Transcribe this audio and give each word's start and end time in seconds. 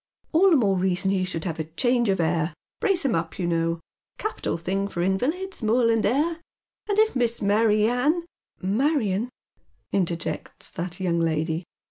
"All 0.31 0.49
the 0.49 0.55
more 0.55 0.75
reason 0.77 1.11
he 1.11 1.23
should 1.25 1.45
have 1.45 1.75
change 1.75 2.09
of 2.09 2.19
air— 2.19 2.55
brace 2.81 3.05
him 3.05 3.13
up, 3.13 3.37
you 3.37 3.45
know. 3.45 3.81
Capital 4.17 4.57
thing 4.57 4.87
for 4.87 5.03
invalids, 5.03 5.61
moorland 5.61 6.07
air. 6.07 6.41
And 6.89 6.97
if 6.97 7.15
Miss 7.15 7.39
Mary 7.39 7.85
Ann 7.85 8.25
""Marion," 8.79 9.29
interjects 9.93 10.71
that 10.71 10.99
young 10.99 11.19
lady. 11.19 11.65